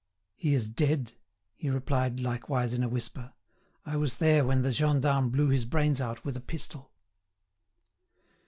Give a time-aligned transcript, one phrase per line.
[0.35, 1.13] "He is dead,"
[1.55, 3.33] he replied, likewise in a whisper.
[3.85, 6.89] "I was there when the gendarme blew his brains out with a pistol."